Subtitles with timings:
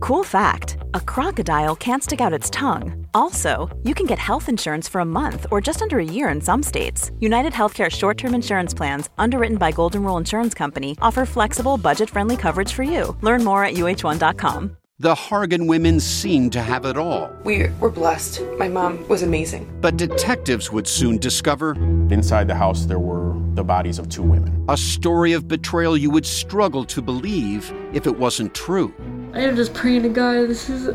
[0.00, 3.06] Cool fact a crocodile can't stick out its tongue.
[3.14, 6.40] Also, you can get health insurance for a month or just under a year in
[6.40, 7.10] some states.
[7.20, 12.10] United Healthcare short term insurance plans, underwritten by Golden Rule Insurance Company, offer flexible, budget
[12.10, 13.16] friendly coverage for you.
[13.20, 14.76] Learn more at uh1.com.
[14.98, 17.28] The Hargan women seemed to have it all.
[17.42, 18.40] We were blessed.
[18.56, 19.66] My mom was amazing.
[19.80, 21.74] But detectives would soon discover
[22.12, 24.64] Inside the house, there were the bodies of two women.
[24.68, 28.94] a story of betrayal you would struggle to believe if it wasn't true.
[29.34, 30.48] I am just praying to God.
[30.48, 30.88] This is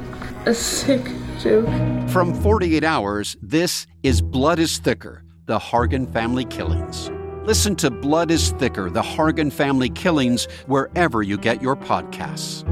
[0.46, 1.04] a sick
[1.40, 1.66] joke.
[2.10, 7.10] From 48 Hours, this is Blood is Thicker The Hargan Family Killings.
[7.46, 12.64] Listen to Blood is Thicker The Hargan Family Killings wherever you get your podcasts.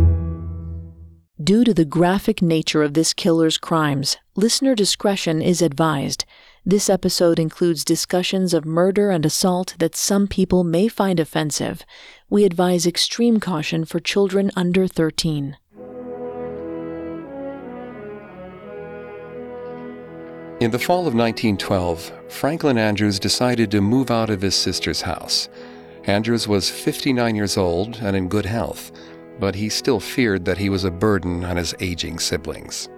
[1.43, 6.25] Due to the graphic nature of this killer's crimes, listener discretion is advised.
[6.67, 11.85] This episode includes discussions of murder and assault that some people may find offensive.
[12.27, 15.57] We advise extreme caution for children under 13.
[20.59, 25.49] In the fall of 1912, Franklin Andrews decided to move out of his sister's house.
[26.05, 28.91] Andrews was 59 years old and in good health,
[29.39, 32.89] but he still feared that he was a burden on his aging siblings.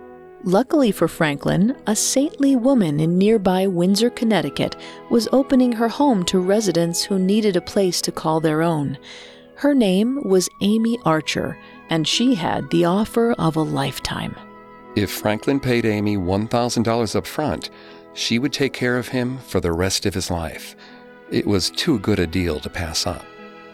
[0.48, 4.78] Luckily for Franklin, a saintly woman in nearby Windsor, Connecticut,
[5.10, 8.98] was opening her home to residents who needed a place to call their own.
[9.56, 11.58] Her name was Amy Archer,
[11.90, 14.38] and she had the offer of a lifetime.
[14.96, 17.70] If Franklin paid Amy $1,000 up front,
[18.14, 20.78] she would take care of him for the rest of his life.
[21.30, 23.26] It was too good a deal to pass up.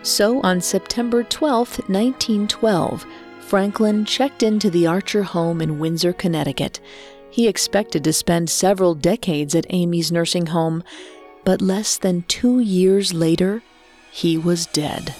[0.01, 3.05] So on September 12, 1912,
[3.53, 6.80] Franklin checked into the Archer home in Windsor, Connecticut.
[7.30, 10.84] He expected to spend several decades at Amy's nursing home,
[11.46, 13.62] but less than two years later,
[14.09, 15.14] he was dead.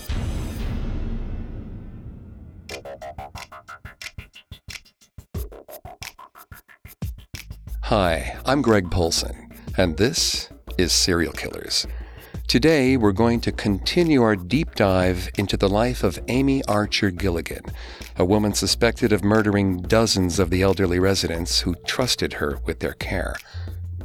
[7.83, 11.85] Hi, I'm Greg Polcyn, and this is Serial Killers.
[12.53, 17.63] Today, we're going to continue our deep dive into the life of Amy Archer Gilligan,
[18.17, 22.93] a woman suspected of murdering dozens of the elderly residents who trusted her with their
[22.93, 23.35] care.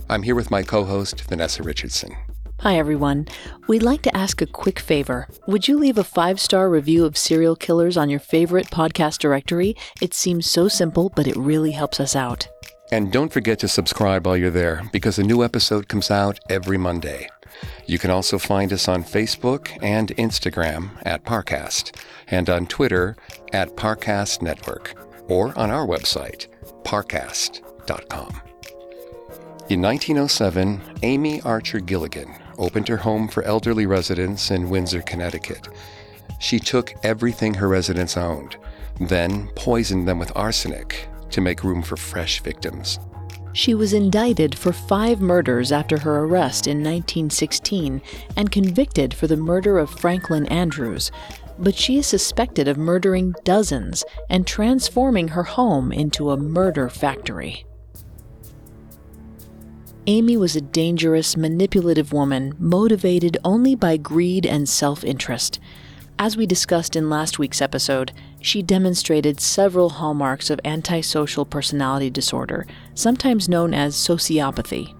[0.08, 2.16] I'm here with my co host, Vanessa Richardson.
[2.60, 3.28] Hi, everyone.
[3.66, 5.28] We'd like to ask a quick favor.
[5.46, 9.76] Would you leave a five star review of serial killers on your favorite podcast directory?
[10.00, 12.48] It seems so simple, but it really helps us out.
[12.90, 16.78] And don't forget to subscribe while you're there, because a new episode comes out every
[16.78, 17.28] Monday.
[17.86, 21.96] You can also find us on Facebook and Instagram at Parcast,
[22.28, 23.16] and on Twitter
[23.52, 24.94] at Parcast Network,
[25.28, 26.46] or on our website,
[26.84, 28.42] parcast.com.
[29.68, 35.68] In 1907, Amy Archer Gilligan opened her home for elderly residents in Windsor, Connecticut.
[36.40, 38.56] She took everything her residents owned,
[39.00, 42.98] then poisoned them with arsenic to make room for fresh victims.
[43.58, 48.00] She was indicted for five murders after her arrest in 1916
[48.36, 51.10] and convicted for the murder of Franklin Andrews.
[51.58, 57.66] But she is suspected of murdering dozens and transforming her home into a murder factory.
[60.06, 65.58] Amy was a dangerous, manipulative woman motivated only by greed and self interest.
[66.20, 72.66] As we discussed in last week's episode, she demonstrated several hallmarks of antisocial personality disorder,
[72.98, 74.94] sometimes known as sociopathy.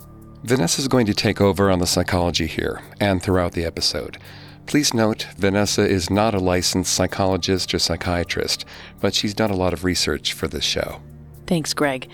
[0.44, 4.18] Vanessa's going to take over on the psychology here and throughout the episode.
[4.66, 8.64] Please note, Vanessa is not a licensed psychologist or psychiatrist,
[9.00, 11.00] but she's done a lot of research for this show.
[11.46, 12.08] Thanks, Greg.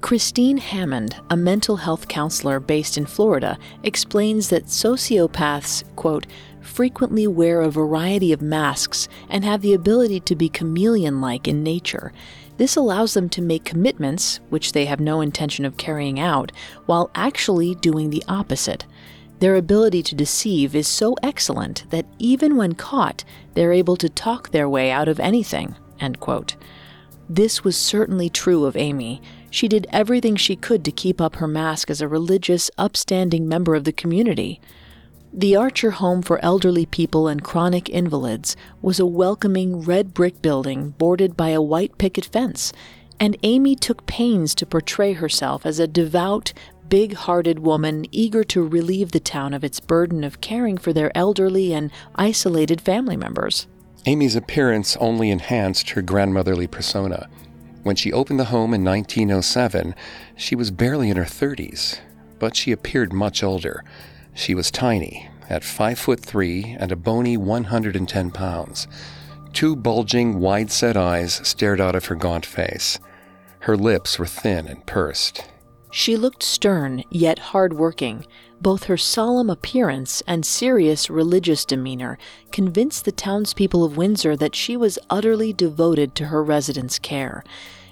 [0.00, 6.26] Christine Hammond, a mental health counselor based in Florida, explains that sociopaths, quote,
[6.60, 11.62] frequently wear a variety of masks and have the ability to be chameleon like in
[11.62, 12.12] nature.
[12.56, 16.52] This allows them to make commitments, which they have no intention of carrying out,
[16.86, 18.86] while actually doing the opposite.
[19.38, 23.24] Their ability to deceive is so excellent that even when caught,
[23.54, 25.76] they're able to talk their way out of anything.
[26.00, 26.56] End quote.
[27.28, 29.20] This was certainly true of Amy.
[29.50, 33.74] She did everything she could to keep up her mask as a religious, upstanding member
[33.74, 34.60] of the community.
[35.38, 40.94] The Archer Home for Elderly People and Chronic Invalids was a welcoming red brick building
[40.96, 42.72] bordered by a white picket fence,
[43.20, 46.54] and Amy took pains to portray herself as a devout,
[46.88, 51.14] big hearted woman eager to relieve the town of its burden of caring for their
[51.14, 53.66] elderly and isolated family members.
[54.06, 57.28] Amy's appearance only enhanced her grandmotherly persona.
[57.82, 59.94] When she opened the home in 1907,
[60.34, 62.00] she was barely in her 30s,
[62.38, 63.84] but she appeared much older.
[64.36, 68.86] She was tiny, at 5 foot 3 and a bony 110 pounds.
[69.54, 72.98] Two bulging, wide set eyes stared out of her gaunt face.
[73.60, 75.42] Her lips were thin and pursed.
[75.90, 78.26] She looked stern, yet hard-working.
[78.60, 82.18] Both her solemn appearance and serious religious demeanor
[82.52, 87.42] convinced the townspeople of Windsor that she was utterly devoted to her residents' care.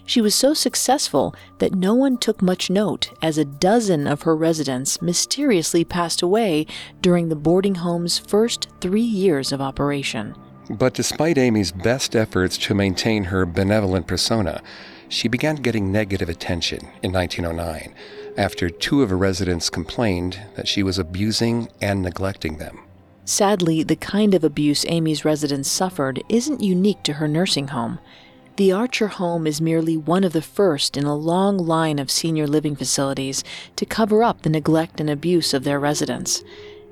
[0.06, 4.36] She was so successful that no one took much note as a dozen of her
[4.36, 6.66] residents mysteriously passed away
[7.00, 10.34] during the boarding home's first three years of operation.
[10.68, 14.62] But despite Amy's best efforts to maintain her benevolent persona,
[15.08, 17.94] she began getting negative attention in 1909
[18.36, 22.80] after two of her residents complained that she was abusing and neglecting them.
[23.24, 27.98] Sadly, the kind of abuse Amy's residents suffered isn't unique to her nursing home.
[28.56, 32.46] The Archer home is merely one of the first in a long line of senior
[32.46, 33.42] living facilities
[33.74, 36.44] to cover up the neglect and abuse of their residents.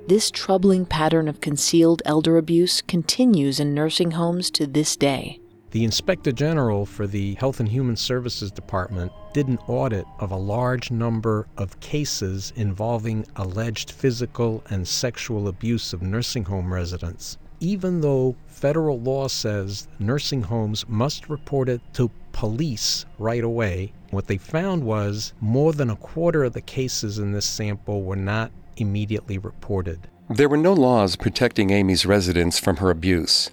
[0.09, 5.39] This troubling pattern of concealed elder abuse continues in nursing homes to this day.
[5.71, 10.37] The Inspector General for the Health and Human Services Department did an audit of a
[10.37, 18.01] large number of cases involving alleged physical and sexual abuse of nursing home residents even
[18.01, 24.37] though federal law says nursing homes must report it to police right away, what they
[24.37, 29.37] found was more than a quarter of the cases in this sample were not immediately
[29.37, 29.99] reported.
[30.31, 33.51] There were no laws protecting Amy's residents from her abuse,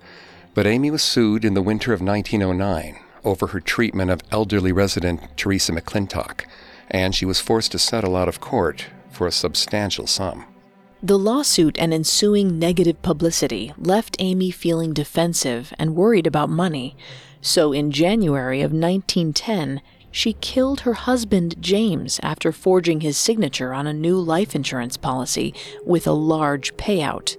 [0.53, 5.21] but Amy was sued in the winter of 1909 over her treatment of elderly resident
[5.35, 6.45] Teresa McClintock,
[6.91, 10.45] and she was forced to settle out of court for a substantial sum.
[11.01, 16.97] The lawsuit and ensuing negative publicity left Amy feeling defensive and worried about money.
[17.39, 19.81] So in January of 1910,
[20.11, 25.53] she killed her husband James after forging his signature on a new life insurance policy
[25.85, 27.37] with a large payout.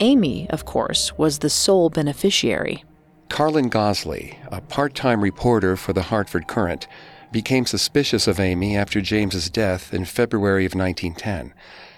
[0.00, 2.82] Amy, of course, was the sole beneficiary.
[3.28, 6.86] Carlin Gosley, a part time reporter for the Hartford Courant,
[7.30, 11.52] became suspicious of Amy after James's death in February of 1910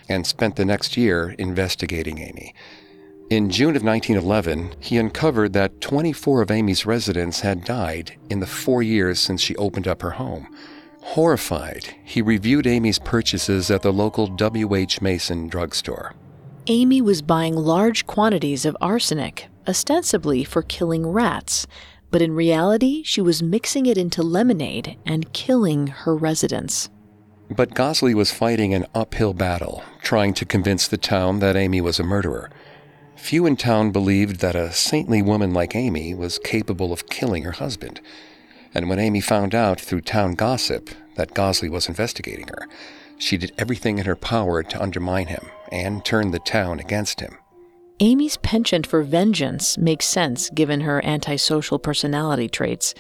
[0.08, 2.55] and spent the next year investigating Amy.
[3.31, 8.46] In June of 1911, he uncovered that 24 of Amy's residents had died in the
[8.46, 10.49] four years since she opened up her home.
[11.02, 15.02] Horrified, he reviewed Amy's purchases at the local W.H.
[15.02, 16.14] Mason drugstore.
[16.68, 21.66] Amy was buying large quantities of arsenic, ostensibly for killing rats,
[22.11, 26.88] but in reality, she was mixing it into lemonade and killing her residents.
[27.50, 31.99] But Gosley was fighting an uphill battle, trying to convince the town that Amy was
[31.99, 32.50] a murderer.
[33.17, 37.52] Few in town believed that a saintly woman like Amy was capable of killing her
[37.52, 38.00] husband.
[38.75, 42.69] And when Amy found out through town gossip that Gosley was investigating her,
[43.17, 47.37] she did everything in her power to undermine him and turn the town against him.
[48.00, 52.95] Amy's penchant for vengeance makes sense given her antisocial personality traits.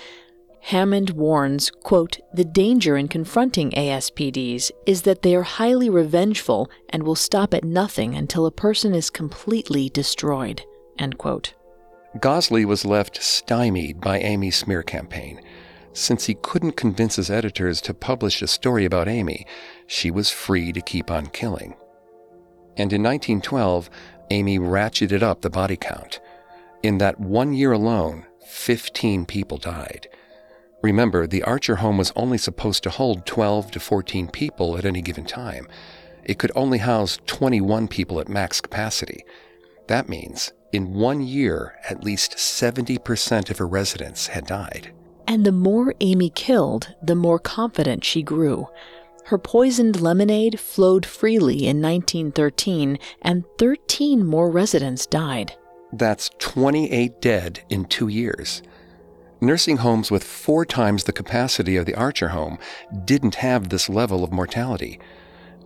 [0.60, 7.02] Hammond warns, quote, the danger in confronting ASPDs is that they are highly revengeful and
[7.02, 10.62] will stop at nothing until a person is completely destroyed,
[10.98, 11.54] end quote.
[12.20, 15.40] Gosley was left stymied by Amy's smear campaign.
[15.92, 19.46] Since he couldn't convince his editors to publish a story about Amy,
[19.86, 21.76] she was free to keep on killing.
[22.76, 23.90] And in 1912,
[24.30, 26.20] Amy ratcheted up the body count.
[26.82, 30.08] In that one year alone, 15 people died.
[30.82, 35.02] Remember, the Archer home was only supposed to hold 12 to 14 people at any
[35.02, 35.66] given time.
[36.24, 39.24] It could only house 21 people at max capacity.
[39.88, 44.92] That means In one year, at least 70% of her residents had died.
[45.26, 48.68] And the more Amy killed, the more confident she grew.
[49.24, 55.54] Her poisoned lemonade flowed freely in 1913, and 13 more residents died.
[55.92, 58.62] That's 28 dead in two years.
[59.40, 62.58] Nursing homes with four times the capacity of the Archer home
[63.04, 64.98] didn't have this level of mortality.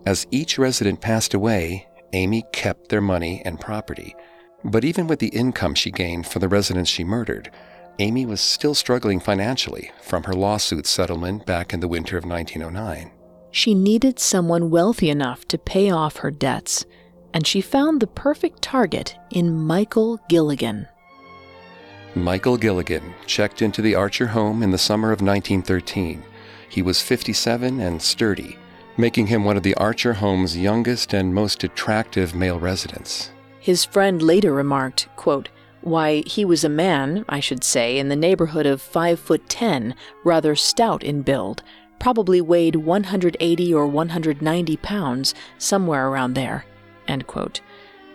[0.05, 4.15] As each resident passed away, Amy kept their money and property.
[4.63, 7.49] But even with the income she gained for the residents she murdered,
[7.97, 13.11] Amy was still struggling financially from her lawsuit settlement back in the winter of 1909.
[13.49, 16.85] She needed someone wealthy enough to pay off her debts,
[17.33, 20.87] and she found the perfect target in Michael Gilligan.
[22.15, 26.23] Michael Gilligan checked into the Archer home in the summer of 1913.
[26.69, 28.57] He was 57 and sturdy,
[28.97, 33.31] making him one of the Archer home's youngest and most attractive male residents.
[33.59, 35.49] His friend later remarked, quote,
[35.81, 39.95] why, he was a man, I should say, in the neighborhood of five foot ten,
[40.23, 41.63] rather stout in build,
[41.99, 46.65] probably weighed 180 or 190 pounds, somewhere around there.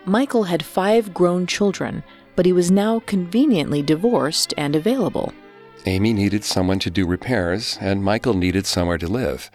[0.05, 2.02] Michael had five grown children,
[2.38, 5.33] but he was now conveniently divorced and available.
[5.87, 9.50] Amy needed someone to do repairs, and Michael needed somewhere to live.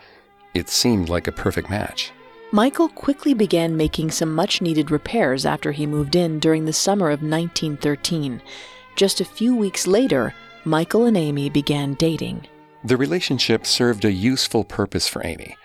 [0.53, 2.11] It seemed like a perfect match.
[2.51, 7.05] Michael quickly began making some much needed repairs after he moved in during the summer
[7.05, 8.41] of 1913.
[8.97, 10.33] Just a few weeks later,
[10.65, 12.47] Michael and Amy began dating.
[12.83, 15.55] The relationship served a useful purpose for Amy.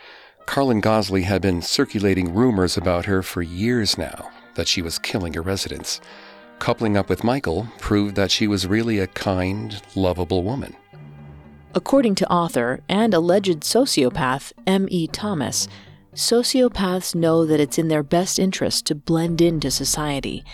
[0.46, 5.34] Carlin Gosley had been circulating rumors about her for years now that she was killing
[5.34, 6.00] her residents.
[6.58, 10.76] Coupling up with Michael proved that she was really a kind, lovable woman.
[11.74, 15.06] According to author and alleged sociopath M.E.
[15.08, 15.68] Thomas,
[16.14, 20.44] Sociopaths know that it's in their best interest to blend into society.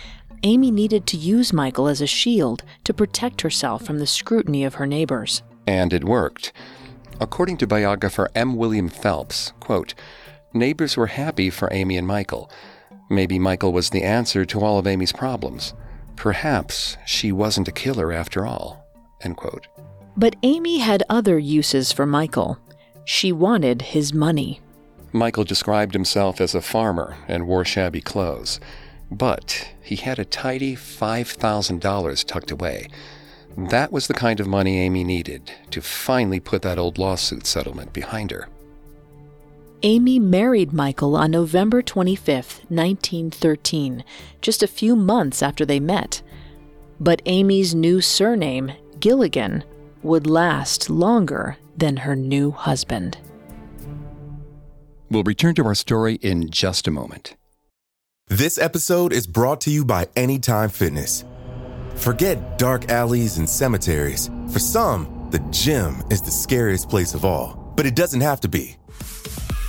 [0.43, 4.75] Amy needed to use Michael as a shield to protect herself from the scrutiny of
[4.75, 5.41] her neighbors.
[5.65, 6.53] And it worked.
[7.19, 8.55] According to biographer M.
[8.55, 9.95] William Phelps, quote,
[10.53, 12.51] neighbors were happy for Amy and Michael.
[13.09, 15.73] Maybe Michael was the answer to all of Amy's problems.
[16.15, 18.85] Perhaps she wasn't a killer after all.
[20.17, 22.57] But Amy had other uses for Michael.
[23.03, 24.61] She wanted his money.
[25.11, 28.59] Michael described himself as a farmer and wore shabby clothes,
[29.11, 32.87] but he had a tidy $5,000 tucked away.
[33.57, 37.93] That was the kind of money Amy needed to finally put that old lawsuit settlement
[37.93, 38.49] behind her.
[39.83, 42.35] Amy married Michael on November 25,
[42.69, 44.03] 1913,
[44.41, 46.21] just a few months after they met.
[46.99, 49.63] But Amy's new surname, Gilligan,
[50.01, 53.17] would last longer than her new husband.
[55.11, 57.35] We'll return to our story in just a moment.
[58.27, 61.25] This episode is brought to you by Anytime Fitness.
[61.95, 64.29] Forget dark alleys and cemeteries.
[64.51, 68.47] For some, the gym is the scariest place of all, but it doesn't have to
[68.47, 68.77] be.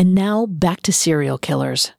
[0.00, 1.92] And now back to serial killers.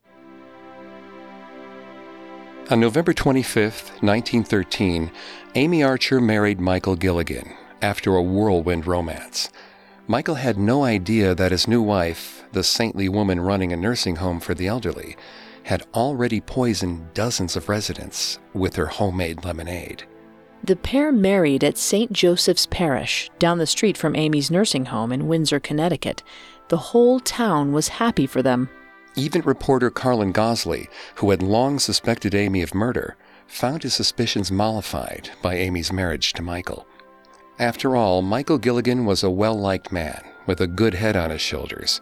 [2.71, 3.61] On November 25,
[4.01, 5.11] 1913,
[5.53, 9.51] Amy Archer married Michael Gilligan after a whirlwind romance.
[10.07, 14.39] Michael had no idea that his new wife, the saintly woman running a nursing home
[14.39, 15.15] for the elderly,
[15.61, 20.05] had already poisoned dozens of residents with her homemade lemonade.
[20.63, 22.11] The pair married at St.
[22.11, 26.23] Joseph's Parish, down the street from Amy's nursing home in Windsor, Connecticut.
[26.71, 28.69] The whole town was happy for them.
[29.17, 35.31] Even reporter Carlin Gosley, who had long suspected Amy of murder, found his suspicions mollified
[35.41, 36.87] by Amy's marriage to Michael.
[37.59, 41.41] After all, Michael Gilligan was a well liked man with a good head on his
[41.41, 41.99] shoulders.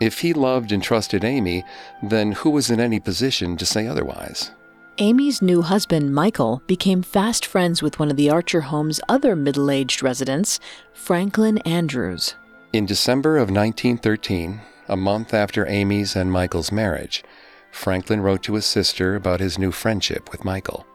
[0.00, 1.62] If he loved and trusted Amy,
[2.02, 4.50] then who was in any position to say otherwise?
[4.98, 9.70] Amy's new husband, Michael, became fast friends with one of the Archer home's other middle
[9.70, 10.58] aged residents,
[10.92, 12.34] Franklin Andrews.
[12.72, 17.24] In December of 1913, a month after Amy's and Michael's marriage,
[17.72, 20.86] Franklin wrote to his sister about his new friendship with Michael.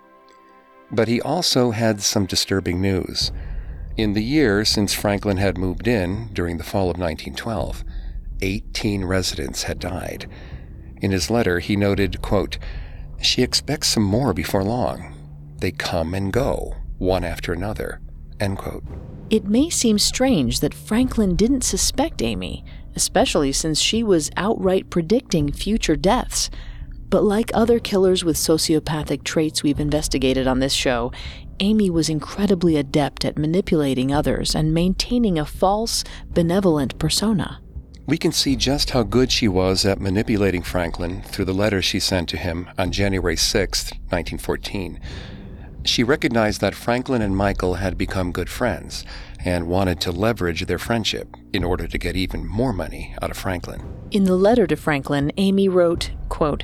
[0.90, 3.34] But he also had some disturbing news.
[3.98, 7.84] In the year since Franklin had moved in, during the fall of 1912,
[8.42, 10.30] 18 residents had died.
[11.02, 12.58] In his letter, he noted, quote,
[13.22, 15.14] She expects some more before long.
[15.58, 18.00] They come and go, one after another.
[18.40, 18.86] End quote.
[19.30, 22.64] It may seem strange that Franklin didn't suspect Amy,
[22.96, 26.52] especially since she was outright predicting future deaths.
[27.10, 31.12] But like other killers with sociopathic traits we've investigated on this show,
[31.60, 37.62] Amy was incredibly adept at manipulating others and maintaining a false, benevolent persona.
[38.06, 42.00] We can see just how good she was at manipulating Franklin through the letter she
[42.00, 45.00] sent to him on January 6, 1914.
[45.86, 49.06] She recognized that Franklin and Michael had become good friends
[49.46, 53.38] and wanted to leverage their friendship in order to get even more money out of
[53.38, 53.84] Franklin.
[54.10, 56.64] In the letter to Franklin, Amy wrote, quote,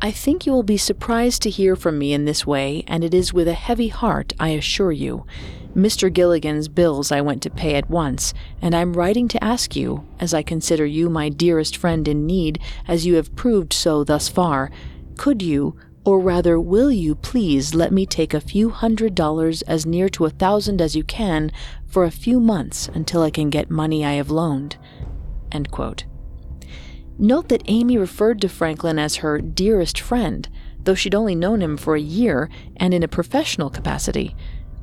[0.00, 3.12] I think you will be surprised to hear from me in this way, and it
[3.12, 5.26] is with a heavy heart, I assure you.
[5.74, 6.10] Mr.
[6.10, 10.32] Gilligan's bills I went to pay at once, and I'm writing to ask you, as
[10.32, 14.70] I consider you my dearest friend in need, as you have proved so thus far,
[15.16, 19.84] could you, or rather will you please let me take a few hundred dollars as
[19.86, 21.52] near to a thousand as you can
[21.86, 24.76] for a few months until I can get money I have loaned?
[27.18, 30.48] Note that Amy referred to Franklin as her dearest friend,
[30.84, 34.34] though she'd only known him for a year and in a professional capacity.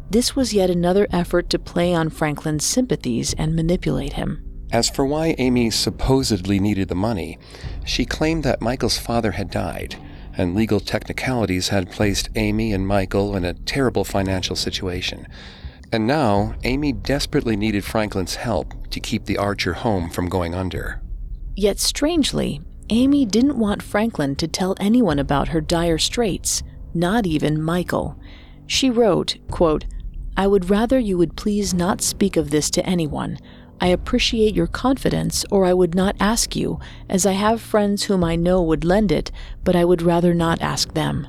[0.09, 4.43] This was yet another effort to play on Franklin's sympathies and manipulate him.
[4.71, 7.39] As for why Amy supposedly needed the money,
[7.85, 9.95] she claimed that Michael's father had died,
[10.37, 15.27] and legal technicalities had placed Amy and Michael in a terrible financial situation.
[15.91, 21.01] And now, Amy desperately needed Franklin's help to keep the Archer home from going under.
[21.55, 26.61] Yet strangely, Amy didn't want Franklin to tell anyone about her dire straits,
[26.93, 28.19] not even Michael.
[28.67, 29.85] She wrote, quote,
[30.35, 33.39] I would rather you would please not speak of this to anyone.
[33.79, 38.23] I appreciate your confidence, or I would not ask you, as I have friends whom
[38.23, 39.31] I know would lend it,
[39.63, 41.27] but I would rather not ask them.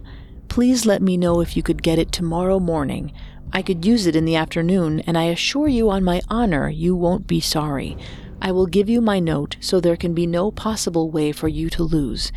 [0.48, 3.12] Please let me know if you could get it tomorrow morning.
[3.52, 6.96] I could use it in the afternoon, and I assure you on my honor you
[6.96, 7.96] won't be sorry.
[8.40, 11.68] I will give you my note so there can be no possible way for you
[11.70, 12.32] to lose.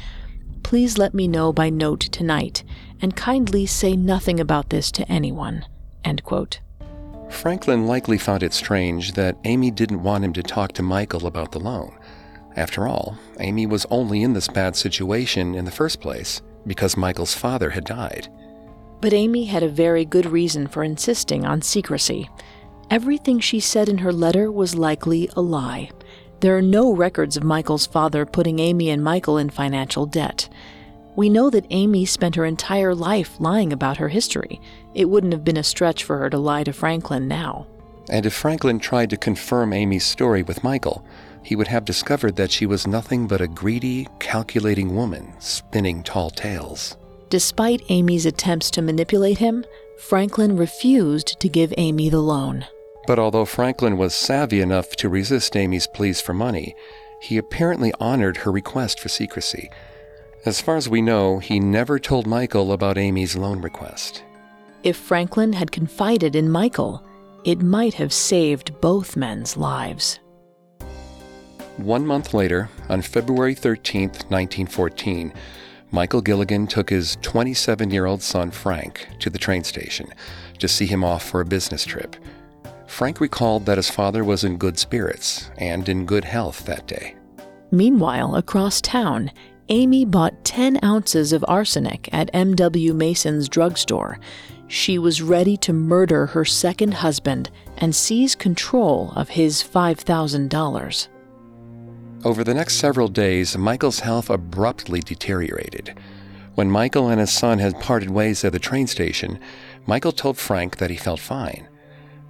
[0.63, 2.63] Please let me know by note tonight,
[3.01, 5.65] and kindly say nothing about this to anyone.
[7.31, 11.51] Franklin likely found it strange that Amy didn't want him to talk to Michael about
[11.51, 11.97] the loan.
[12.55, 17.33] After all, Amy was only in this bad situation in the first place because Michael's
[17.33, 18.27] father had died.
[18.99, 22.29] But Amy had a very good reason for insisting on secrecy.
[22.91, 25.89] Everything she said in her letter was likely a lie.
[26.41, 30.49] There are no records of Michael's father putting Amy and Michael in financial debt.
[31.15, 34.61] We know that Amy spent her entire life lying about her history.
[34.93, 37.67] It wouldn't have been a stretch for her to lie to Franklin now.
[38.09, 41.05] And if Franklin tried to confirm Amy's story with Michael,
[41.43, 46.29] he would have discovered that she was nothing but a greedy, calculating woman spinning tall
[46.29, 46.97] tales.
[47.29, 49.65] Despite Amy's attempts to manipulate him,
[49.97, 52.65] Franklin refused to give Amy the loan.
[53.07, 56.75] But although Franklin was savvy enough to resist Amy's pleas for money,
[57.21, 59.69] he apparently honored her request for secrecy.
[60.43, 64.23] As far as we know, he never told Michael about Amy's loan request.
[64.81, 67.05] If Franklin had confided in Michael,
[67.43, 70.19] it might have saved both men's lives.
[71.77, 75.31] One month later, on February 13, 1914,
[75.91, 80.11] Michael Gilligan took his 27 year old son Frank to the train station
[80.57, 82.15] to see him off for a business trip.
[82.87, 87.15] Frank recalled that his father was in good spirits and in good health that day.
[87.71, 89.31] Meanwhile, across town,
[89.71, 92.93] Amy bought 10 ounces of arsenic at M.W.
[92.93, 94.19] Mason's drugstore.
[94.67, 101.07] She was ready to murder her second husband and seize control of his $5,000.
[102.25, 105.97] Over the next several days, Michael's health abruptly deteriorated.
[106.55, 109.39] When Michael and his son had parted ways at the train station,
[109.87, 111.69] Michael told Frank that he felt fine.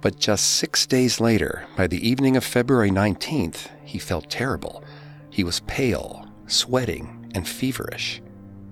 [0.00, 4.84] But just six days later, by the evening of February 19th, he felt terrible.
[5.28, 8.22] He was pale, sweating, and feverish.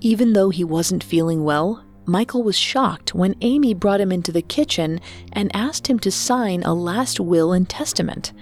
[0.01, 4.43] Even though he wasn't feeling well, Michael was shocked when Amy brought him into the
[4.43, 5.01] kitchen
[5.33, 8.33] and asked him to sign a last will and testament.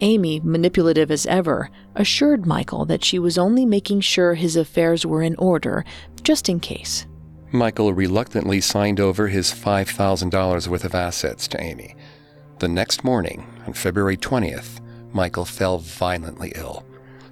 [0.00, 5.22] Amy, manipulative as ever, assured Michael that she was only making sure his affairs were
[5.22, 5.84] in order,
[6.22, 7.06] just in case.
[7.52, 11.94] Michael reluctantly signed over his $5,000 worth of assets to Amy.
[12.58, 14.80] The next morning, on February 20th,
[15.12, 16.84] Michael fell violently ill.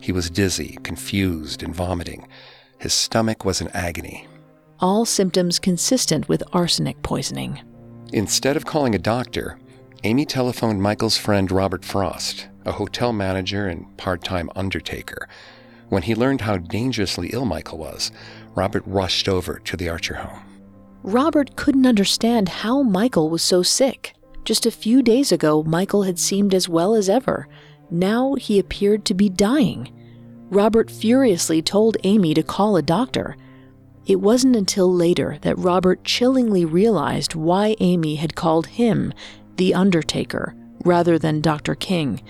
[0.03, 2.27] He was dizzy, confused, and vomiting.
[2.79, 4.27] His stomach was in agony.
[4.81, 7.61] All symptoms consistent with arsenic poisoning.
[8.13, 9.61] Instead of calling a doctor,
[10.03, 15.29] Amy telephoned Michael's friend Robert Frost, a hotel manager and part time undertaker.
[15.89, 18.11] When he learned how dangerously ill Michael was,
[18.57, 20.43] Robert rushed over to the Archer home.
[21.05, 24.15] Robert couldn't understand how Michael was so sick.
[24.45, 27.47] Just a few days ago, Michael had seemed as well as ever.
[27.93, 29.93] Now he appeared to be dying.
[30.49, 33.37] Robert furiously told Amy to call a doctor.
[34.07, 39.13] It wasn't until later that Robert chillingly realized why Amy had called him
[39.57, 40.55] the Undertaker
[40.87, 41.75] rather than Dr.
[41.75, 42.23] King.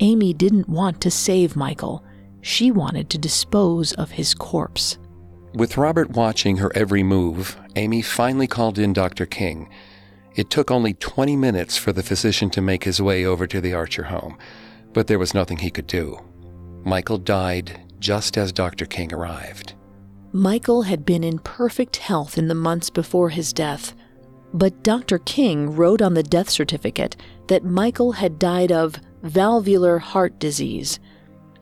[0.00, 2.04] Amy didn't want to save Michael,
[2.42, 4.98] she wanted to dispose of his corpse.
[5.54, 9.24] With Robert watching her every move, Amy finally called in Dr.
[9.24, 9.70] King.
[10.34, 13.72] It took only 20 minutes for the physician to make his way over to the
[13.72, 14.36] Archer home,
[14.96, 16.18] but there was nothing he could do.
[16.82, 18.86] Michael died just as Dr.
[18.86, 19.74] King arrived.
[20.32, 23.94] Michael had been in perfect health in the months before his death,
[24.54, 25.18] but Dr.
[25.18, 27.14] King wrote on the death certificate
[27.48, 30.98] that Michael had died of valvular heart disease.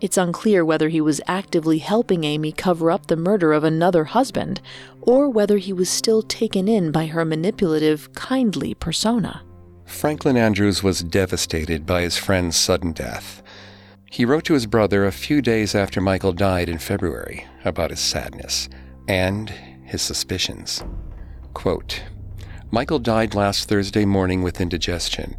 [0.01, 4.61] It's unclear whether he was actively helping Amy cover up the murder of another husband,
[5.01, 9.43] or whether he was still taken in by her manipulative, kindly persona.
[9.95, 13.43] Franklin Andrews was devastated by his friend's sudden death.
[14.11, 18.01] He wrote to his brother a few days after Michael died in February about his
[18.01, 18.69] sadness
[19.09, 19.49] and
[19.85, 20.85] his suspicions.
[21.55, 22.03] Quote,
[22.71, 25.37] Michael died last Thursday morning with indigestion.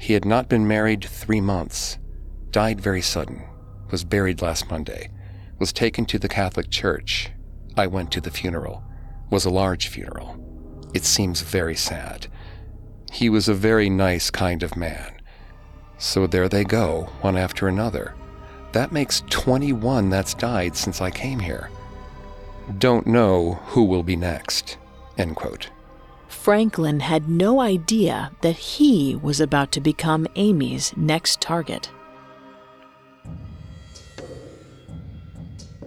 [0.00, 1.98] He had not been married three months.
[2.50, 3.46] Died very sudden.
[3.90, 5.10] Was buried last Monday.
[5.60, 7.30] Was taken to the Catholic Church.
[7.76, 8.82] I went to the funeral.
[9.30, 10.88] Was a large funeral.
[10.94, 12.26] It seems very sad.
[13.10, 15.12] He was a very nice kind of man.
[15.98, 18.14] So there they go, one after another.
[18.72, 21.70] That makes 21 that's died since I came here.
[22.78, 24.76] Don't know who will be next.
[25.16, 25.70] End quote.
[26.28, 31.90] Franklin had no idea that he was about to become Amy's next target.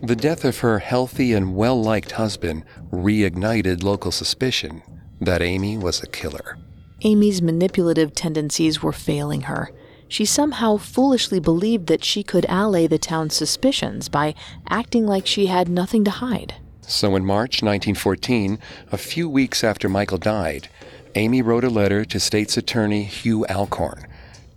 [0.04, 4.82] The death of her healthy and well liked husband reignited local suspicion
[5.22, 6.58] that Amy was a killer.
[7.04, 9.72] Amy's manipulative tendencies were failing her.
[10.08, 14.36] She somehow foolishly believed that she could allay the town's suspicions by
[14.70, 16.56] acting like she had nothing to hide.
[16.82, 18.60] So in March 1914,
[18.92, 20.68] a few weeks after Michael died,
[21.16, 24.06] Amy wrote a letter to state's attorney Hugh Alcorn,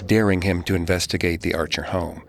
[0.05, 2.23] daring him to investigate the Archer home.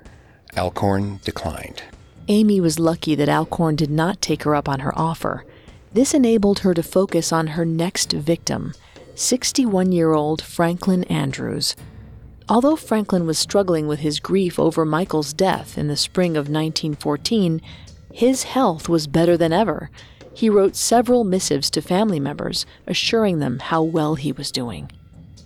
[0.56, 1.84] Alcorn declined.
[2.28, 5.46] Amy was lucky that Alcorn did not take her up on her offer.
[5.94, 8.74] This enabled her to focus on her next victim,
[9.16, 11.76] 61 year old Franklin Andrews.
[12.50, 17.62] Although Franklin was struggling with his grief over Michael's death in the spring of 1914,
[18.12, 19.90] his health was better than ever.
[20.34, 24.92] He wrote several missives to family members, assuring them how well he was doing.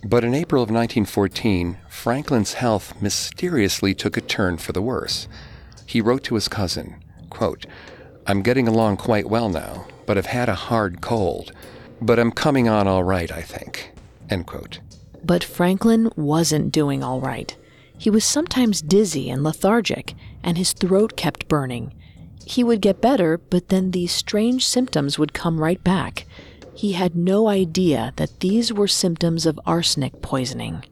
[0.04, 5.28] But in April of 1914, Franklin's health mysteriously took a turn for the worse.
[5.86, 6.96] He wrote to his cousin,
[7.30, 7.66] quote,
[8.26, 11.52] I'm getting along quite well now, but have had a hard cold.
[12.00, 13.92] But I'm coming on all right, I think.
[14.28, 14.80] End quote.
[15.24, 17.56] But Franklin wasn't doing all right.
[17.96, 21.92] He was sometimes dizzy and lethargic, and his throat kept burning.
[22.46, 26.26] He would get better, but then these strange symptoms would come right back.
[26.74, 30.84] He had no idea that these were symptoms of arsenic poisoning.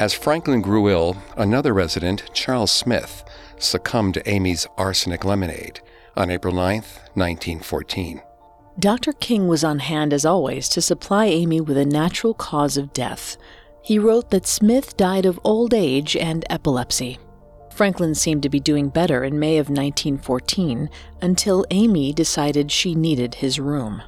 [0.00, 3.22] As Franklin grew ill, another resident, Charles Smith,
[3.58, 5.80] succumbed to Amy's arsenic lemonade
[6.16, 6.80] on April 9,
[7.14, 8.22] 1914.
[8.78, 9.12] Dr.
[9.12, 13.36] King was on hand as always to supply Amy with a natural cause of death.
[13.82, 17.18] He wrote that Smith died of old age and epilepsy.
[17.72, 20.88] Franklin seemed to be doing better in May of 1914
[21.22, 24.02] until Amy decided she needed his room.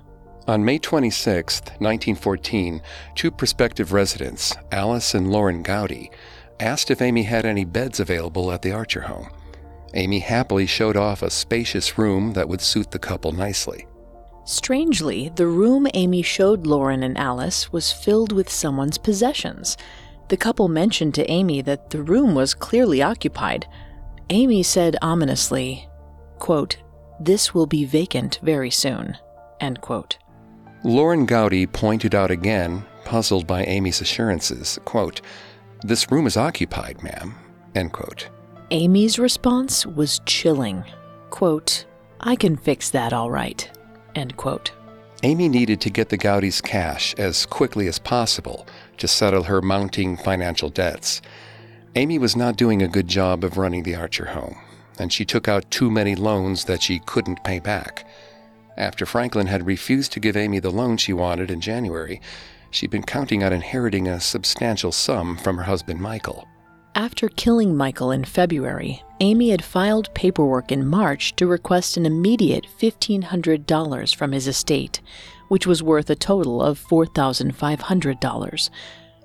[0.49, 2.83] On May 26, 1914,
[3.15, 6.11] two prospective residents, Alice and Lauren Gowdy,
[6.59, 9.29] asked if Amy had any beds available at the Archer home.
[9.95, 13.87] Amy happily showed off a spacious room that would suit the couple nicely.
[14.47, 19.77] Strangely, the room Amy showed Lauren and Alice was filled with someone's possessions.
[20.29, 23.67] The couple mentioned to Amy that the room was clearly occupied.
[24.31, 25.89] Amy said ominously,
[26.39, 26.77] quote,
[27.19, 29.19] This will be vacant very soon.
[29.61, 30.17] End quote.
[30.85, 35.23] Lauren Gowdy pointed out again, puzzled by Amy's assurances, quote,
[35.83, 37.35] This room is occupied, ma'am.
[37.75, 38.29] End quote.
[38.71, 40.85] Amy's response was chilling.
[41.31, 41.85] Quote,
[42.21, 43.76] I can fix that all right.
[44.17, 44.73] End quote.
[45.23, 50.17] Amy needed to get the Gowdy's cash as quickly as possible to settle her mounting
[50.17, 51.21] financial debts.
[51.95, 54.57] Amy was not doing a good job of running the Archer home,
[54.99, 58.07] and she took out too many loans that she couldn't pay back.
[58.77, 62.21] After Franklin had refused to give Amy the loan she wanted in January,
[62.71, 66.47] she'd been counting on inheriting a substantial sum from her husband Michael.
[66.97, 72.67] After killing Michael in February, Amy had filed paperwork in March to request an immediate
[72.81, 75.03] $1,500 from his estate,
[75.49, 78.71] which was worth a total of $4,500.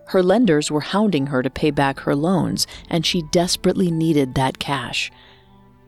[0.08, 4.60] Her lenders were hounding her to pay back her loans, and she desperately needed that
[4.60, 5.10] cash.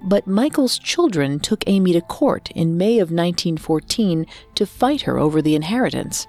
[0.01, 5.41] But Michael's children took Amy to court in May of 1914 to fight her over
[5.41, 6.27] the inheritance.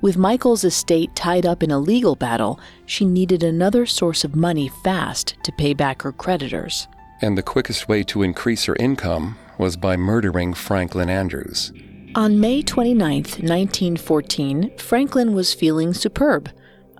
[0.00, 4.68] With Michael's estate tied up in a legal battle, she needed another source of money
[4.68, 6.86] fast to pay back her creditors.
[7.20, 11.72] And the quickest way to increase her income was by murdering Franklin Andrews.
[12.14, 16.48] On May 29, 1914, Franklin was feeling superb.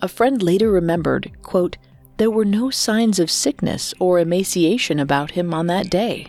[0.03, 1.77] A friend later remembered, quote,
[2.17, 6.27] there were no signs of sickness or emaciation about him on that day.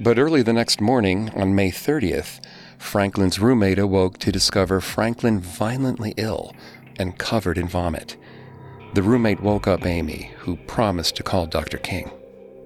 [0.00, 2.40] But early the next morning, on May 30th,
[2.78, 6.54] Franklin's roommate awoke to discover Franklin violently ill
[6.98, 8.16] and covered in vomit.
[8.94, 11.78] The roommate woke up Amy, who promised to call Dr.
[11.78, 12.10] King.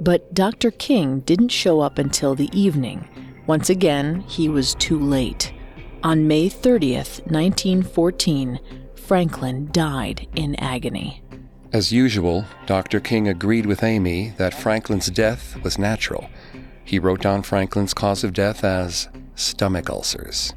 [0.01, 0.71] But Dr.
[0.71, 3.09] King didn't show up until the evening.
[3.47, 5.53] Once again, he was too late.
[6.03, 8.61] On May 30th, 1914,
[8.95, 11.23] Franklin died in agony.
[11.73, 13.01] As usual, Dr.
[13.01, 16.31] King agreed with Amy that Franklin's death was natural.
[16.85, 19.09] He wrote down Franklin's cause of death as
[19.41, 20.55] stomach ulcers.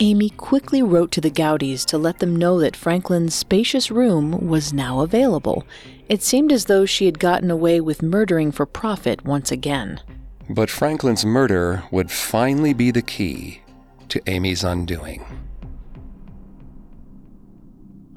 [0.00, 4.72] Amy quickly wrote to the Gowdies to let them know that Franklin's spacious room was
[4.72, 5.64] now available.
[6.08, 10.00] It seemed as though she had gotten away with murdering for profit once again.
[10.48, 13.60] But Franklin's murder would finally be the key
[14.08, 15.24] to Amy's undoing.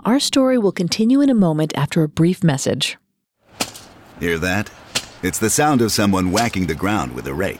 [0.05, 2.97] Our story will continue in a moment after a brief message.
[4.19, 4.71] Hear that?
[5.23, 7.59] It's the sound of someone whacking the ground with a rake.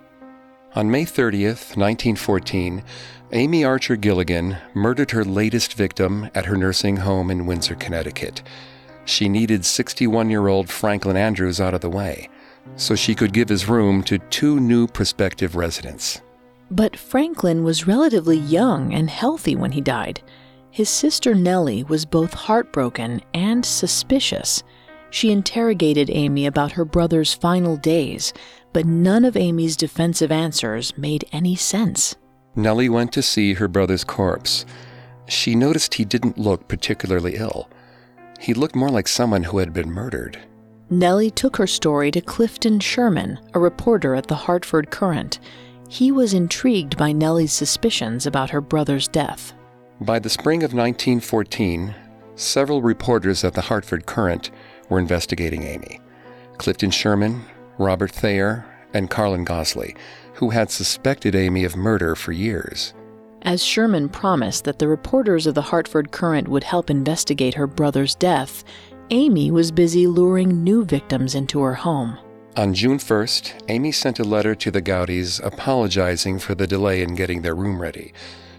[0.73, 2.83] On May 30th, 1914,
[3.33, 8.41] Amy Archer Gilligan murdered her latest victim at her nursing home in Windsor, Connecticut.
[9.03, 12.29] She needed 61 year old Franklin Andrews out of the way
[12.75, 16.21] so she could give his room to two new prospective residents.
[16.69, 20.21] But Franklin was relatively young and healthy when he died.
[20.69, 24.63] His sister Nellie was both heartbroken and suspicious.
[25.09, 28.31] She interrogated Amy about her brother's final days,
[28.73, 32.15] but none of Amy's defensive answers made any sense.
[32.55, 34.65] Nellie went to see her brother's corpse.
[35.27, 37.69] She noticed he didn't look particularly ill.
[38.39, 40.37] He looked more like someone who had been murdered.
[40.89, 45.39] Nellie took her story to Clifton Sherman, a reporter at the Hartford Courant.
[45.87, 49.53] He was intrigued by Nellie's suspicions about her brother's death.
[50.01, 51.95] By the spring of 1914,
[52.35, 54.51] several reporters at the Hartford Courant
[54.89, 56.01] were investigating Amy.
[56.57, 57.45] Clifton Sherman,
[57.81, 59.95] Robert Thayer, and Carlin Gosley,
[60.35, 62.93] who had suspected Amy of murder for years.
[63.41, 68.13] As Sherman promised that the reporters of the Hartford Courant would help investigate her brother's
[68.13, 68.63] death,
[69.09, 72.17] Amy was busy luring new victims into her home.
[72.55, 77.15] On June 1st, Amy sent a letter to the Gowdies apologizing for the delay in
[77.15, 78.13] getting their room ready.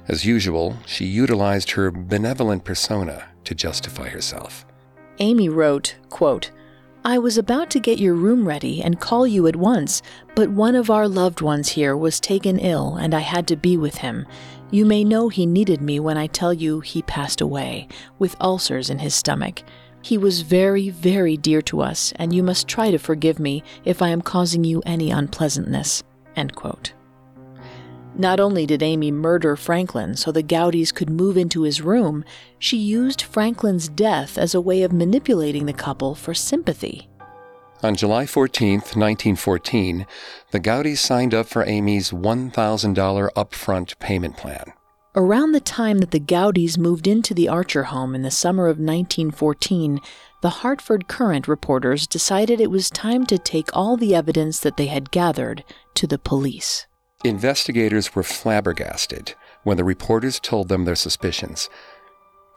[0.08, 4.66] As usual, she utilized her benevolent persona to justify herself.
[5.20, 6.50] Amy wrote, quote,
[7.04, 10.02] I was about to get your room ready and call you at once,
[10.36, 13.76] but one of our loved ones here was taken ill and I had to be
[13.76, 14.24] with him.
[14.70, 17.88] You may know he needed me when I tell you he passed away,
[18.20, 19.64] with ulcers in his stomach.
[20.00, 24.00] He was very, very dear to us, and you must try to forgive me if
[24.00, 26.04] I am causing you any unpleasantness.
[26.36, 26.92] End quote.
[28.14, 32.24] Not only did Amy murder Franklin so the Gowdies could move into his room,
[32.58, 37.08] she used Franklin's death as a way of manipulating the couple for sympathy.
[37.82, 40.06] On July 14, 1914,
[40.50, 44.72] the Gowdies signed up for Amy's $1,000 upfront payment plan.
[45.14, 48.78] Around the time that the Gowdies moved into the Archer home in the summer of
[48.78, 50.00] 1914,
[50.42, 54.86] the Hartford Courant reporters decided it was time to take all the evidence that they
[54.86, 56.86] had gathered to the police.
[57.24, 61.70] Investigators were flabbergasted when the reporters told them their suspicions.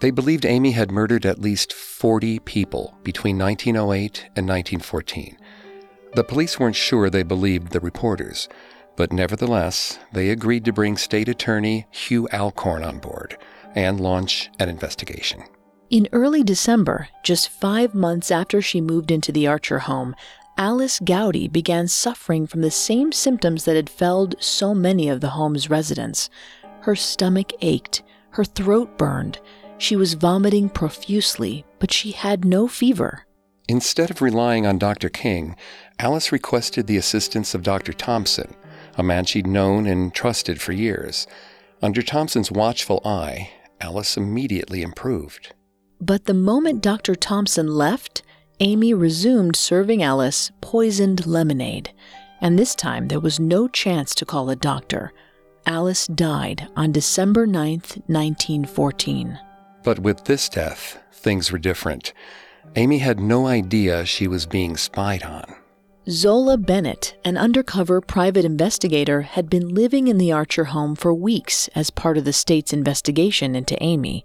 [0.01, 5.37] They believed Amy had murdered at least 40 people between 1908 and 1914.
[6.15, 8.49] The police weren't sure they believed the reporters,
[8.95, 13.37] But nevertheless, they agreed to bring State Attorney Hugh Alcorn on board
[13.75, 15.43] and launch an investigation.
[15.89, 20.15] In early December, just five months after she moved into the Archer home,
[20.57, 25.31] Alice Gowdy began suffering from the same symptoms that had felled so many of the
[25.31, 26.29] home's residents.
[26.81, 29.39] Her stomach ached, her throat burned,
[29.77, 33.25] she was vomiting profusely, but she had no fever.
[33.67, 35.09] Instead of relying on Dr.
[35.09, 35.57] King,
[35.99, 37.91] Alice requested the assistance of Dr.
[37.91, 38.55] Thompson,
[38.97, 41.27] a man she'd known and trusted for years.
[41.81, 43.49] Under Thompson's watchful eye,
[43.81, 45.53] Alice immediately improved.
[45.99, 47.15] But the moment Dr.
[47.15, 48.21] Thompson left,
[48.61, 51.91] Amy resumed serving Alice poisoned lemonade.
[52.39, 55.11] And this time there was no chance to call a doctor.
[55.65, 59.39] Alice died on December 9th, 1914.
[59.83, 62.13] But with this death, things were different.
[62.75, 65.55] Amy had no idea she was being spied on.
[66.07, 71.67] Zola Bennett, an undercover private investigator, had been living in the Archer home for weeks
[71.73, 74.23] as part of the state's investigation into Amy.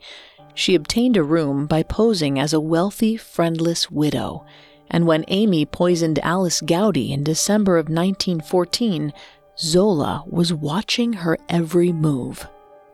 [0.55, 4.45] She obtained a room by posing as a wealthy, friendless widow.
[4.91, 9.13] And when Amy poisoned Alice Gowdy in December of 1914,
[9.59, 12.49] Zola was watching her every move.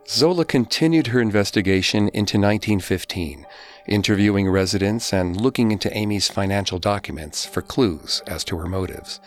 [0.08, 3.44] Zola continued her investigation into 1915,
[3.88, 9.20] interviewing residents and looking into Amy's financial documents for clues as to her motives.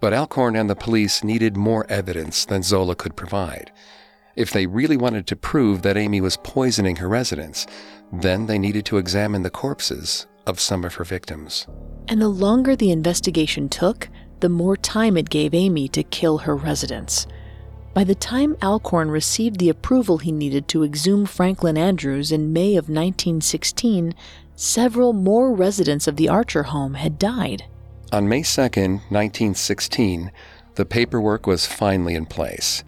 [0.00, 3.70] But Alcorn and the police needed more evidence than Zola could provide.
[4.38, 7.66] If they really wanted to prove that Amy was poisoning her residents,
[8.12, 11.66] then they needed to examine the corpses of some of her victims.
[12.06, 16.54] And the longer the investigation took, the more time it gave Amy to kill her
[16.54, 17.26] residents.
[17.94, 22.76] By the time Alcorn received the approval he needed to exhume Franklin Andrews in May
[22.76, 24.14] of 1916,
[24.54, 27.64] several more residents of the Archer home had died.
[28.12, 30.30] On May 2, 1916,
[30.76, 32.84] the paperwork was finally in place.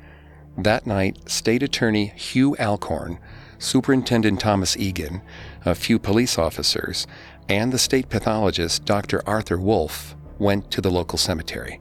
[0.65, 3.19] That night, State Attorney Hugh Alcorn,
[3.59, 5.23] Superintendent Thomas Egan,
[5.65, 7.07] a few police officers,
[7.49, 9.27] and the state pathologist Dr.
[9.27, 11.81] Arthur Wolfe, went to the local cemetery.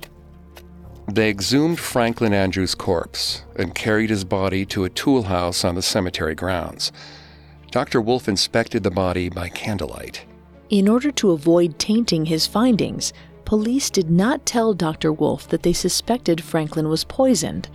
[1.12, 5.82] They exhumed Franklin Andrews' corpse and carried his body to a tool house on the
[5.82, 6.94] cemetery grounds.
[7.72, 8.00] Dr.
[8.00, 10.26] Wolfe inspected the body by candlelight.
[10.70, 13.12] In order to avoid tainting his findings,
[13.44, 15.12] police did not tell Dr.
[15.12, 17.68] Wolfe that they suspected Franklin was poisoned.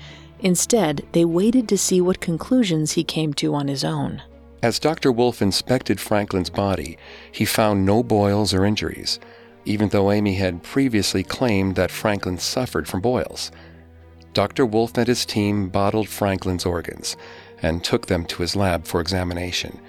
[0.44, 4.22] Instead, they waited to see what conclusions he came to on his own.
[4.62, 5.11] As Dr.
[5.11, 6.96] Wolf inspected Franklin's body,
[7.33, 9.18] he found no boils or injuries
[9.64, 13.50] even though Amy had previously claimed that Franklin suffered from boils.
[14.33, 14.66] Dr.
[14.66, 17.16] Wolf and his team bottled Franklin's organs
[17.62, 19.80] and took them to his lab for examination.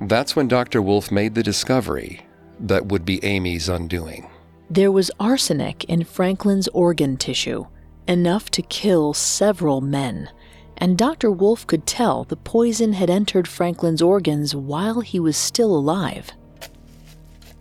[0.00, 0.82] That's when Dr.
[0.82, 2.26] Wolf made the discovery
[2.60, 4.28] that would be Amy's undoing.
[4.68, 7.66] There was arsenic in Franklin's organ tissue,
[8.08, 10.30] enough to kill several men.
[10.78, 11.30] And Dr.
[11.30, 16.32] Wolf could tell the poison had entered Franklin's organs while he was still alive.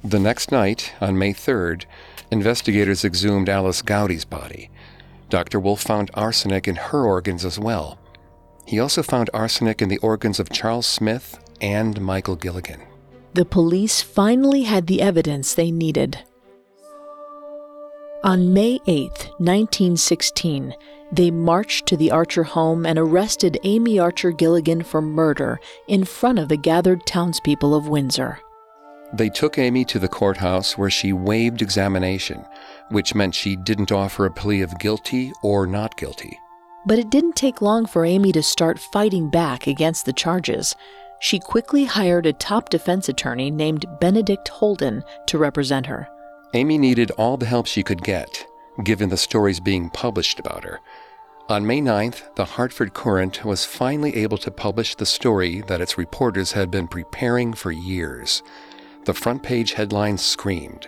[0.04, 1.86] The next night, on May 3rd,
[2.30, 4.70] investigators exhumed Alice Gowdy's body.
[5.30, 5.60] Dr.
[5.60, 7.98] Wolf found arsenic in her organs as well.
[8.68, 12.82] He also found arsenic in the organs of Charles Smith and Michael Gilligan.
[13.34, 16.20] The police finally had the evidence they needed.
[18.26, 20.74] On May 8, 1916,
[21.12, 26.40] they marched to the Archer home and arrested Amy Archer Gilligan for murder in front
[26.40, 28.40] of the gathered townspeople of Windsor.
[29.14, 32.44] They took Amy to the courthouse where she waived examination,
[32.90, 36.36] which meant she didn't offer a plea of guilty or not guilty.
[36.88, 40.76] But it didn't take long for Amy to start fighting back against the charges.
[41.20, 46.10] She quickly hired a top defense attorney named Benedict Holden to represent her.
[46.54, 48.46] Amy needed all the help she could get,
[48.84, 50.80] given the stories being published about her.
[51.48, 55.98] On May 9th, the Hartford Courant was finally able to publish the story that its
[55.98, 58.42] reporters had been preparing for years.
[59.06, 60.88] The front page headline screamed,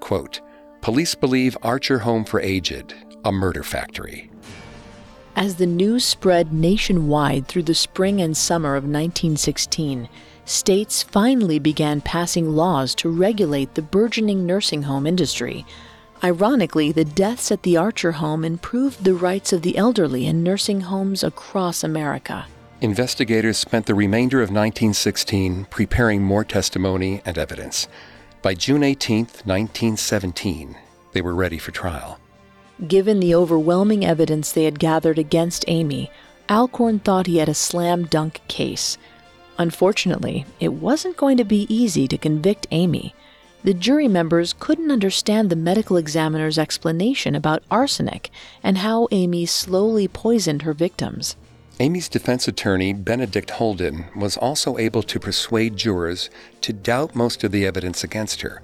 [0.00, 0.40] quote,
[0.80, 2.94] Police believe Archer Home for Aged,
[3.24, 4.30] a murder factory.
[5.36, 10.08] As the news spread nationwide through the spring and summer of 1916,
[10.48, 15.66] states finally began passing laws to regulate the burgeoning nursing home industry.
[16.22, 20.80] Ironically, the deaths at the Archer home improved the rights of the elderly in nursing
[20.82, 22.46] homes across America.
[22.80, 27.88] Investigators spent the remainder of 1916 preparing more testimony and evidence.
[28.40, 30.76] By June 18, 1917,
[31.12, 32.18] they were ready for trial.
[32.86, 36.10] Given the overwhelming evidence they had gathered against Amy,
[36.48, 38.96] Alcorn thought he had a slam dunk case.
[39.58, 43.14] Unfortunately, it wasn't going to be easy to convict Amy.
[43.64, 48.30] the jury members couldn't understand the medical examiner's explanation about arsenic
[48.62, 51.36] and how Amy slowly poisoned her victims.
[51.80, 56.28] Amy's defense attorney, Benedict Holden, was also able to persuade jurors
[56.60, 58.60] to doubt most of the evidence against her.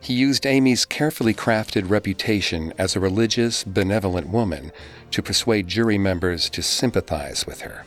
[0.00, 4.70] He used Amy's carefully crafted reputation as a religious, benevolent woman
[5.10, 7.84] to persuade jury members to sympathize with her.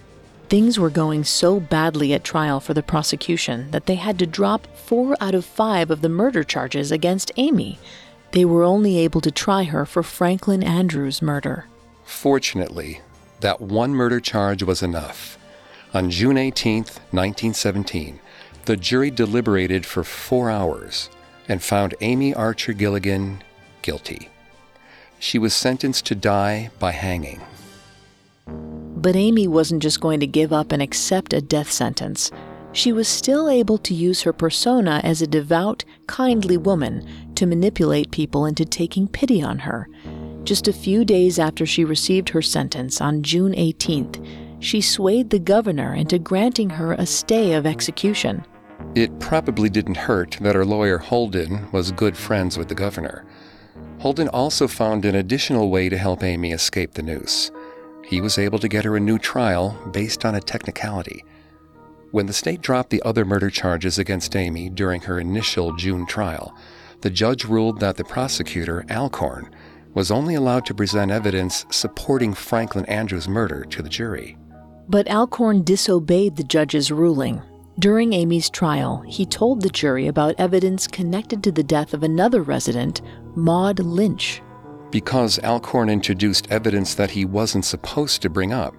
[0.50, 4.66] Things were going so badly at trial for the prosecution that they had to drop
[4.76, 7.78] four out of five of the murder charges against Amy.
[8.32, 11.66] They were only able to try her for Franklin Andrews' murder.
[12.04, 13.02] Fortunately,
[13.42, 15.38] that one murder charge was enough.
[15.94, 16.78] On June 18,
[17.12, 18.20] 1917,
[18.66, 21.12] the jury deliberated for four hours
[21.48, 23.44] and found Amy Archer Gilligan
[23.84, 24.30] guilty.
[25.20, 27.40] She was sentenced to die by hanging.
[29.02, 32.32] But Amy wasn't just going to give up and accept a death sentence.
[32.74, 38.12] She was still able to use her persona as a devout, kindly woman to manipulate
[38.12, 39.88] people into taking pity on her.
[40.44, 44.22] Just a few days after she received her sentence on June 18th,
[44.60, 48.44] she swayed the governor into granting her a stay of execution.
[48.96, 53.26] It probably didn't hurt that her lawyer Holden was good friends with the governor.
[54.00, 57.50] Holden also found an additional way to help Amy escape the noose
[58.10, 61.24] he was able to get her a new trial based on a technicality.
[62.10, 66.56] When the state dropped the other murder charges against Amy during her initial June trial,
[67.02, 69.54] the judge ruled that the prosecutor, Alcorn,
[69.94, 74.40] was only allowed to present evidence supporting Franklin Andrews' murder to the jury.
[74.88, 77.44] But Alcorn disobeyed the judge's ruling.
[77.78, 82.42] During Amy's trial, he told the jury about evidence connected to the death of another
[82.42, 83.04] resident,
[83.36, 84.42] Maud Lynch.
[84.92, 88.76] Because Alcorn introduced evidence that he wasn't supposed to bring up,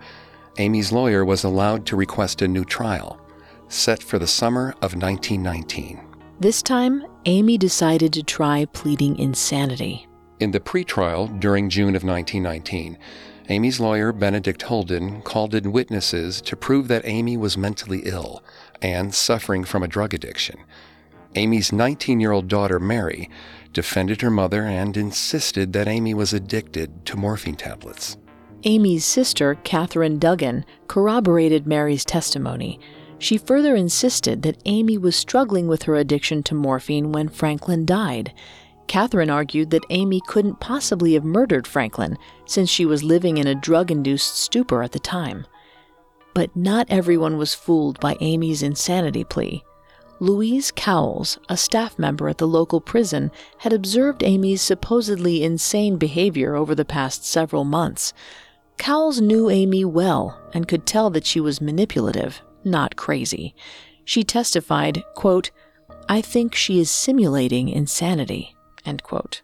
[0.58, 3.20] Amy's lawyer was allowed to request a new trial,
[3.68, 6.00] set for the summer of 1919.
[6.40, 10.08] This time, Amy decided to try pleading insanity.
[10.40, 12.98] In the pretrial during June of 1919,
[13.48, 18.42] Amy's lawyer, Benedict Holden, called in witnesses to prove that Amy was mentally ill
[18.82, 20.58] and suffering from a drug addiction.
[21.36, 23.30] Amy's 19 year old daughter, Mary,
[23.72, 28.16] defended her mother and insisted that Amy was addicted to morphine tablets.
[28.64, 32.78] Amy's sister, Catherine Duggan, corroborated Mary's testimony.
[33.18, 38.34] She further insisted that Amy was struggling with her addiction to morphine when Franklin died.
[38.86, 43.54] Catherine argued that Amy couldn't possibly have murdered Franklin since she was living in a
[43.54, 45.46] drug induced stupor at the time.
[46.34, 49.62] But not everyone was fooled by Amy's insanity plea.
[50.22, 56.54] Louise Cowles, a staff member at the local prison, had observed Amy's supposedly insane behavior
[56.54, 58.12] over the past several months.
[58.76, 63.54] Cowles knew Amy well and could tell that she was manipulative, not crazy.
[64.04, 65.50] She testified, quote,
[66.06, 68.54] I think she is simulating insanity,
[68.84, 69.40] end quote.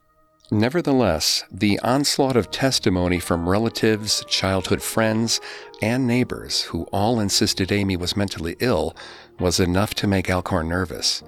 [0.51, 5.41] Nevertheless, the onslaught of testimony from relatives, childhood friends,
[5.83, 8.95] and neighbors who all insisted Amy was mentally ill
[9.39, 11.23] was enough to make Alcorn nervous.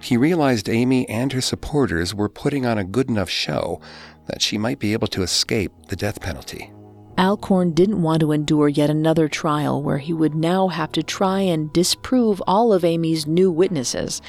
[0.00, 3.80] He realized Amy and her supporters were putting on a good enough show
[4.26, 6.72] that she might be able to escape the death penalty.
[7.16, 11.40] Alcorn didn't want to endure yet another trial where he would now have to try
[11.40, 14.20] and disprove all of Amy's new witnesses,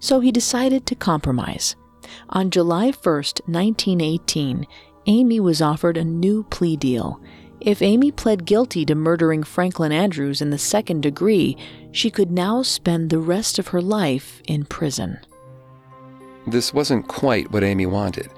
[0.00, 1.76] so he decided to compromise.
[2.30, 4.66] On July 1, 1918,
[5.06, 7.20] Amy was offered a new plea deal.
[7.64, 11.56] If Amy pled guilty to murdering Franklin Andrews in the second degree,
[11.92, 15.18] she could now spend the rest of her life in prison.
[16.46, 18.28] This wasn't quite what Amy wanted.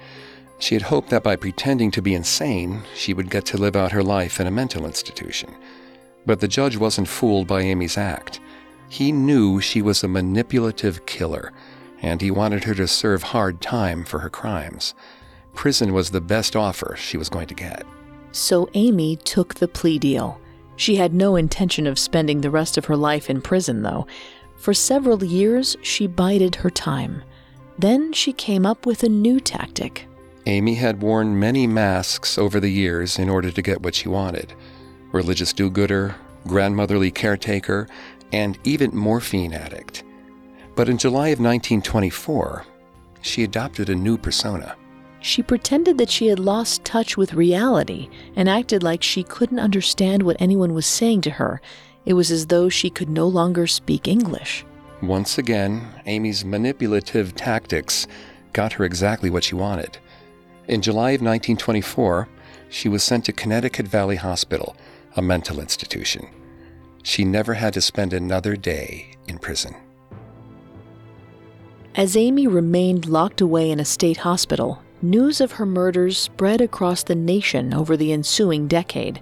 [0.59, 3.91] She had hoped that by pretending to be insane, she would get to live out
[3.91, 5.53] her life in a mental institution.
[6.25, 8.39] But the judge wasn't fooled by Amy's act.
[8.87, 11.51] He knew she was a manipulative killer,
[12.01, 14.95] and he wanted her to serve hard time for her crimes.
[15.53, 17.85] Prison was the best offer she was going to get.
[18.37, 20.39] So Amy took the plea deal.
[20.75, 24.05] She had no intention of spending the rest of her life in prison, though.
[24.57, 27.23] For several years, she bided her time.
[27.79, 30.05] Then she came up with a new tactic.
[30.45, 34.53] Amy had worn many masks over the years in order to get what she wanted
[35.13, 36.15] religious do gooder,
[36.45, 37.87] grandmotherly caretaker,
[38.31, 40.03] and even morphine addict.
[40.75, 42.65] But in July of 1924,
[43.21, 44.75] she adopted a new persona.
[45.19, 50.23] She pretended that she had lost touch with reality and acted like she couldn't understand
[50.23, 51.61] what anyone was saying to her.
[52.05, 54.65] It was as though she could no longer speak English.
[55.01, 58.07] Once again, Amy's manipulative tactics
[58.53, 59.97] got her exactly what she wanted.
[60.67, 62.27] In July of 1924,
[62.69, 64.75] she was sent to Connecticut Valley Hospital,
[65.15, 66.27] a mental institution.
[67.03, 69.75] She never had to spend another day in prison.
[71.95, 77.03] As Amy remained locked away in a state hospital, news of her murders spread across
[77.03, 79.21] the nation over the ensuing decade.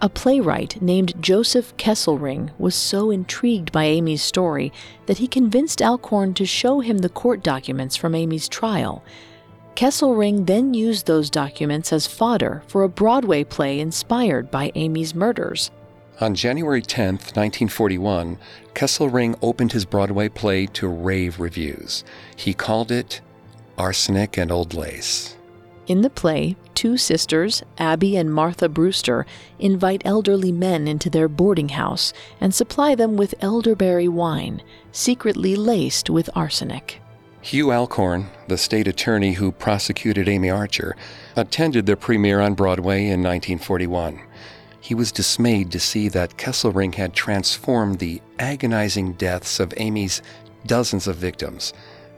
[0.00, 4.72] A playwright named Joseph Kesselring was so intrigued by Amy's story
[5.06, 9.04] that he convinced Alcorn to show him the court documents from Amy's trial.
[9.76, 15.70] Kesselring then used those documents as fodder for a Broadway play inspired by Amy's murders.
[16.20, 18.38] On January 10, 1941,
[18.74, 22.04] Kesselring opened his Broadway play to rave reviews.
[22.36, 23.20] He called it
[23.78, 25.36] Arsenic and Old Lace.
[25.86, 29.26] In the play, two sisters, Abby and Martha Brewster,
[29.58, 34.62] invite elderly men into their boarding house and supply them with elderberry wine,
[34.92, 37.00] secretly laced with arsenic.
[37.40, 40.94] Hugh Alcorn, the state attorney who prosecuted Amy Archer,
[41.34, 44.20] attended the premiere on Broadway in 1941.
[44.80, 50.22] He was dismayed to see that Kesselring had transformed the agonizing deaths of Amy's
[50.66, 51.72] dozens of victims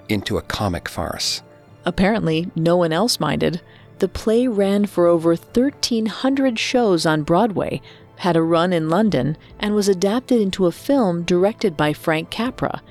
[0.09, 1.43] into a comic farce.
[1.85, 3.61] Apparently, no one else minded.
[3.99, 7.81] The play ran for over 1,300 shows on Broadway,
[8.17, 12.83] had a run in London, and was adapted into a film directed by Frank Capra.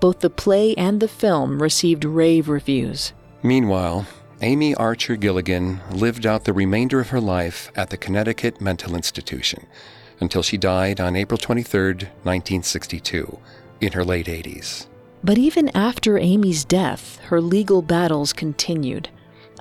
[0.00, 3.12] Both the play and the film received rave reviews.
[3.42, 4.06] Meanwhile,
[4.40, 9.66] Amy Archer Gilligan lived out the remainder of her life at the Connecticut Mental Institution
[10.20, 13.38] until she died on April 23, 1962,
[13.80, 14.86] in her late 80s.
[15.22, 19.08] But even after Amy's death, her legal battles continued.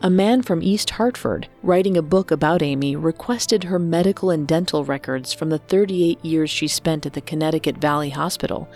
[0.03, 4.85] A man from East Hartford, writing a book about Amy, requested her medical and dental
[4.85, 8.69] records from the 38 years she spent at the Connecticut Valley Hospital.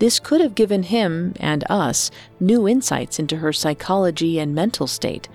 [0.00, 2.10] This could have given him and us
[2.40, 5.28] new insights into her psychology and mental state.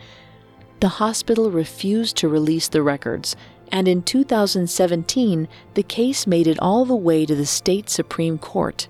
[0.82, 3.38] The hospital refused to release the records,
[3.72, 8.90] and in 2017, the case made it all the way to the state Supreme Court.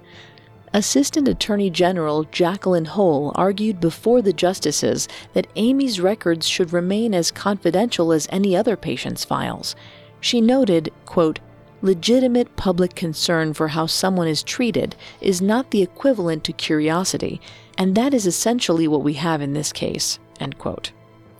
[0.73, 7.31] Assistant Attorney General Jacqueline Hole argued before the justices that Amy's records should remain as
[7.31, 9.75] confidential as any other patient's files.
[10.21, 11.39] She noted, quote,
[11.81, 17.41] legitimate public concern for how someone is treated is not the equivalent to curiosity,
[17.77, 20.19] and that is essentially what we have in this case.
[20.39, 20.91] End quote.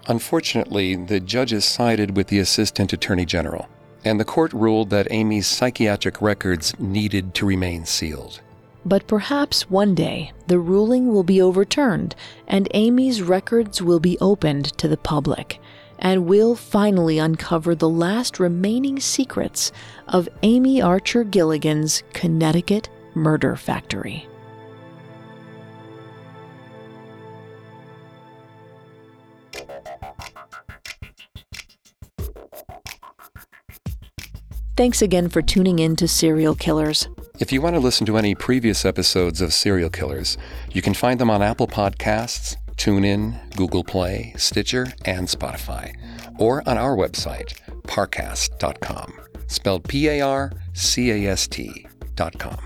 [0.08, 3.68] Unfortunately, the judges sided with the Assistant Attorney General,
[4.04, 8.42] and the court ruled that Amy's psychiatric records needed to remain sealed.
[8.86, 12.16] But perhaps one day the ruling will be overturned
[12.48, 15.60] and Amy's records will be opened to the public
[16.00, 19.72] and we'll finally uncover the last remaining secrets
[20.08, 24.26] of Amy Archer Gilligan's Connecticut murder factory.
[34.78, 37.10] Thanks again for tuning in to Serial Killers.
[37.40, 40.38] If you want to listen to any previous episodes of Serial Killers,
[40.74, 45.96] you can find them on Apple Podcasts, TuneIn, Google Play, Stitcher, and Spotify,
[46.38, 49.14] or on our website, parcast.com,
[49.48, 52.58] spelled P A R C A S T.com.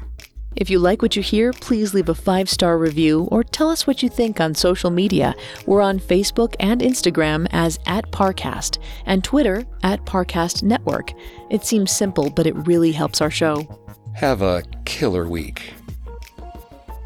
[0.56, 3.86] If you like what you hear, please leave a five star review or tell us
[3.86, 5.36] what you think on social media.
[5.68, 11.12] We're on Facebook and Instagram as at Parcast and Twitter at Parcast Network.
[11.52, 13.83] It seems simple, but it really helps our show.
[14.16, 15.74] Have a killer week.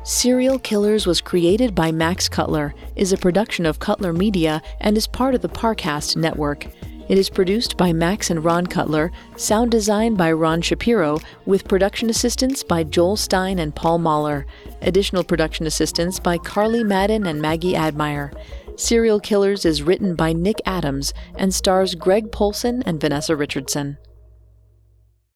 [0.04, 5.08] Serial Killers was created by Max Cutler, is a production of Cutler Media, and is
[5.08, 6.68] part of the Parcast network.
[7.10, 12.10] It is produced by Max and Ron Cutler, sound design by Ron Shapiro, with production
[12.10, 14.46] assistance by Joel Stein and Paul Mahler.
[14.82, 18.34] Additional production assistance by Carly Madden and Maggie Admire.
[18.76, 23.98] Serial Killers is written by Nick Adams and stars Greg Polcyn and Vanessa Richardson.